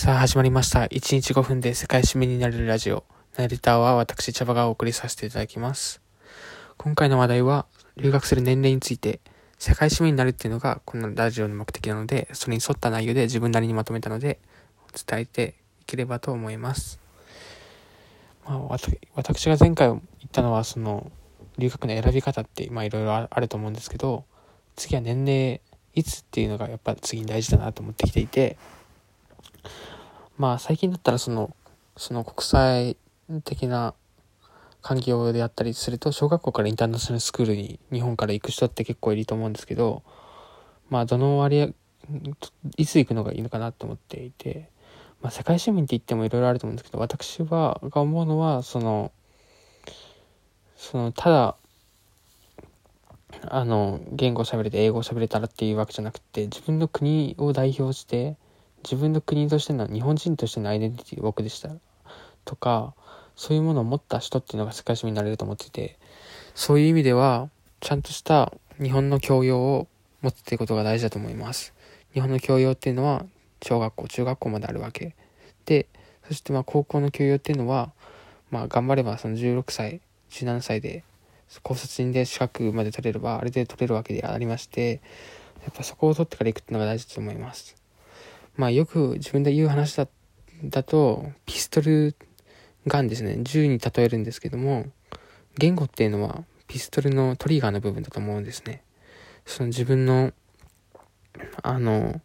[0.00, 0.84] さあ始まりました。
[0.84, 3.04] 1日5分で世界史民になれるラジオ。
[3.36, 6.00] ナレターは私、茶葉がお送りさせていただきます。
[6.78, 7.66] 今回の話題は、
[7.98, 9.20] 留学する年齢について、
[9.58, 14.38] 世界市民になるっていうのがこのラジオの目的なので、それに沿った内容で自分なりにまとめたので、
[15.06, 16.98] 伝えていければと思います。
[18.46, 18.78] まあ、
[19.16, 20.00] 私が前回言っ
[20.32, 21.12] たのは、その、
[21.58, 24.24] 留学の選び方って、まあいろいろあると思うんですけど、
[24.76, 25.60] 次は年齢、
[25.94, 28.56] いつっていうのがやっぱ次に大事だなと思ってきていて、
[30.40, 31.54] まあ最近だったらその、
[31.98, 32.96] その国際
[33.44, 33.92] 的な
[34.80, 40.02] 環境であったりすると、小学校からインターナショナルスクールに日本から行く人って結構いると思うんですけど、
[40.88, 41.66] まあどの割合、
[42.78, 44.70] いつ行くのがいいのかなと思っていて、
[45.20, 49.12] まあ世界市民って言ってもいろいろあると思うんですけど、私は、が思うのは、その、
[50.78, 51.56] その、ただ、
[53.42, 58.38] あの、言語を喋れて英語を喋れたらっていうわけじゃなくて、自分の国を代表して、
[58.82, 61.70] 自分の国としての日本人としてのアイデンティティ僕でした
[62.44, 62.94] とか
[63.36, 65.98] そういうものを持った人っていうのが世界史になれると思ってて
[66.54, 67.48] そういう意味では
[67.80, 69.88] ちゃんとした日本の教養を
[70.22, 71.72] 持つっていうことが大事だと思います。
[72.12, 73.24] 日本の教養っていうのは
[73.62, 75.14] 小学校中学校まであるわけ。
[75.64, 75.86] で
[76.28, 77.92] そしてまあ高校の教養っていうのは
[78.50, 81.04] まあ頑張ればその16歳17歳で
[81.62, 85.00] 高卒院で資格まで取れればあれで取れるわけでありまして
[85.62, 87.79] やっぱそこを取ってから行くっていうのが大事だと思います。
[88.56, 90.08] まあよく自分で言う話だ
[90.64, 92.14] だと、ピストル
[92.86, 93.38] ガンですね。
[93.42, 94.86] 銃に例えるんですけども、
[95.58, 98.82] 言語っていうのはピストルのトリガーの部分だと思うんですね。
[99.46, 100.32] その自分の、
[101.62, 102.20] あの、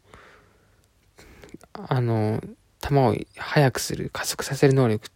[1.74, 2.42] あの、
[2.82, 5.10] 弾を速くする、加速させる能力、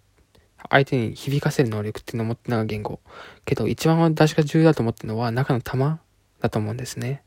[0.69, 2.99] 相手に響かせる能力っていうのを持ってるのが言語。
[3.45, 5.99] けど一番私が重要だと思ってるのは中の弾
[6.41, 7.23] だと思うんですね。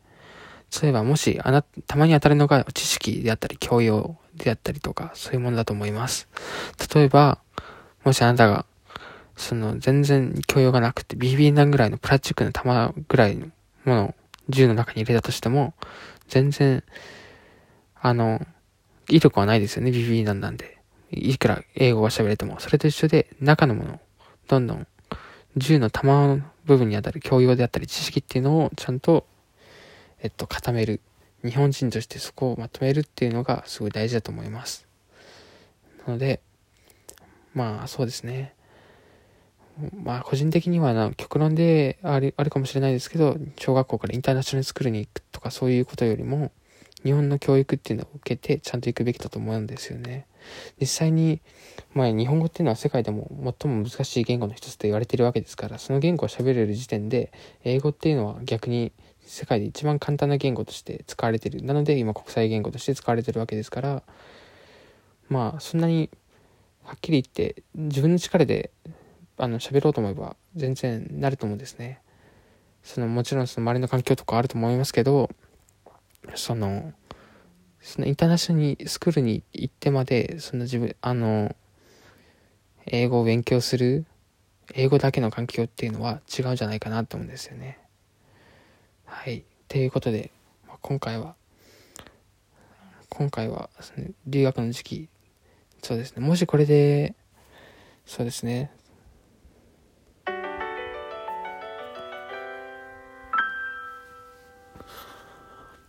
[0.73, 6.29] そういえばもし、あな、たまに当たるのが知識であったり、教養であったりとか、そういうものだと思います。
[6.95, 7.41] 例えば、
[8.05, 8.65] もしあなたが、
[9.37, 13.49] その、全然教養がなくて、BB 弾ぐらいのプラスチックの弾ぐらいの
[13.85, 14.15] ものを
[14.49, 15.75] 銃の中に入れたとしても、
[16.29, 16.83] 全然、
[18.01, 18.41] あの、
[19.11, 20.79] 威力はないですよね、BB 弾なんで。
[21.11, 22.59] いくら英語が喋れても。
[22.61, 24.01] それと一緒で、中のもの、
[24.49, 24.87] どんどん、
[25.55, 29.27] 銃の弾の部分にあたる教養であったり知識っていうのをちゃんと
[30.23, 31.01] えっと、固める。
[31.45, 34.87] 日本人としてそこをまとめるっていうのがすごい大事だと思います。
[36.07, 36.41] なので、
[37.55, 38.55] まあそうですね。
[39.93, 46.53] まあ個人的にはな極論であるあるかもしれないですけど、小学校からインターナショナルスクールに行くとかそういうことよりも、
[47.03, 50.27] 日本の教育っていうのを受けてちゃんと行くべきだと思うんですよね。
[50.81, 51.41] 実際に、
[51.95, 53.29] まあ日本語っていうのは世界でも
[53.61, 57.33] 最も難しい言語の一つと言われているわけですから、その言語を喋れる時点で、
[57.65, 58.93] 英語っていうのは逆に
[59.25, 61.63] 世界で一番簡単な言語として使われている。
[61.63, 64.03] なので今国際言語として使われてるわけですから、
[65.29, 66.11] まあそんなに
[66.85, 68.71] はっきり言って自分の力で
[69.39, 72.01] あの喋ろうと思えば全然なると思うんですね。
[72.83, 75.31] そのもちろんその周りの環境とかあると思いますけど、
[76.35, 76.93] その、
[77.83, 81.55] そのインターナショナルスクールに行ってまで、その自分、あの、
[82.87, 84.07] 英語を勉強する、
[84.75, 87.81] 英語だけの環境っていうのは違うんじゃないかなと思うんですよね。
[89.05, 89.45] はい。
[89.67, 90.31] ということで、
[90.81, 91.35] 今回は、
[93.09, 95.09] 今回は、ね、留学の時期、
[95.83, 97.17] そうですね、もしこれで、
[98.07, 98.71] そうですね、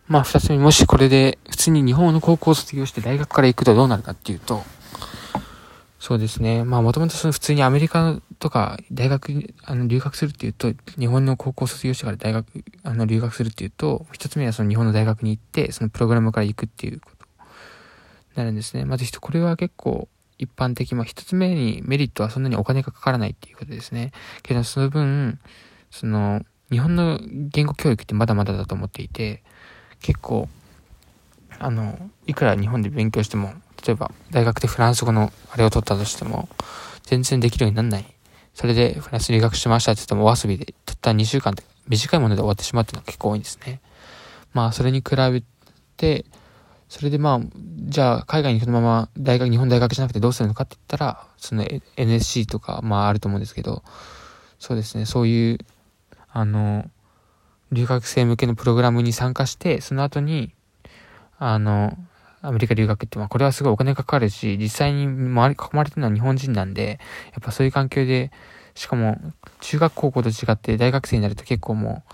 [0.07, 4.63] まあ、二つ目、もしこれで、普通に日本の高校を卒業して大学から行くとどうなるかっていうと、
[5.97, 6.65] そうですね。
[6.65, 17.25] まあもともとその普通にアメリカとか大学、あの留学するっていうと、日本の高校卒業してから大学、あの留学するっていうと、一つ目はその日本の大学に行って、そのプログラムから行くっていうこと
[18.35, 18.83] なるんですね。
[18.83, 20.95] まずこれは結構一般的。
[20.95, 24.11] まあ一つ目にメリットはそんなにお金がかからないっていうことですね。
[24.41, 25.39] けどその分、
[25.91, 29.43] その日本の言語教育ってまだまだだと思っていて、
[30.01, 30.49] 結構、
[31.63, 33.53] あの、いくら日本で勉強しても、
[33.85, 36.49] 例えば大学でフランス語のあれを取ったとしても、
[37.03, 38.05] 全然できるようにならない。
[38.53, 43.81] それでフランス留学しましたって言ってもお遊びで、たった2週間で短いもので終わってしまうっていうのが結構多いんですね。
[44.53, 45.43] まあ、それに比べ
[45.97, 46.25] て、
[46.87, 47.39] それでまあ、
[47.85, 51.65] じゃあ海外にそのまま大学、日本大学じゃなくてどうするのかって言ったら、その
[51.97, 53.83] NSC とか、まああると思うんですけど、
[54.59, 55.57] そうですね、そういう、
[56.31, 56.85] あの、
[57.71, 60.53] 留学生向けのプログラムに参加して、その後に、
[61.39, 61.97] あの、
[62.41, 66.99] アメリカ留学って、まあこれはすごいお金かかるし、実際に周り囲まれてるのは日本人なんで、
[67.31, 68.31] やっぱそういう環境で、
[68.75, 69.17] しかも
[69.61, 72.13] 中学高校と違って大学生になると結構もう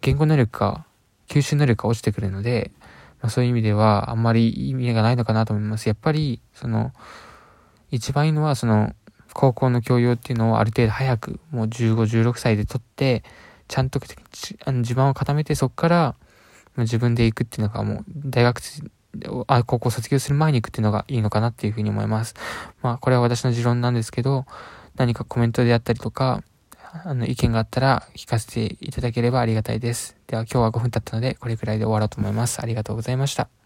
[0.00, 0.86] 言語能力か
[1.28, 2.72] 吸収能力が落ちてくるので、
[3.20, 5.88] まあ、そういう意味ではあんまり意味がないのかなと思います。
[5.88, 6.92] やっぱり、その、
[7.90, 8.94] 一番いいのは、その、
[9.32, 13.22] 高校の教養っていうのをある程度早く、もう15、16歳で取って、
[13.68, 16.14] ちゃんと地盤を固めて、そこから
[16.76, 18.60] 自分で行くっていうのがもう大学
[19.46, 22.34] あ、高校卒業する前に行くっていうのがいいのかなっていうふうに思います。
[22.82, 24.46] まあ、これは私の持論なんですけど、
[24.96, 26.42] 何かコメントであったりとか、
[27.04, 30.16] あの、意見があったら聞かせていただければありがたいです。
[30.26, 32.60] では今日は5分経ったので、これくらいで終わろうと思います。
[32.60, 33.59] ありがとうございました。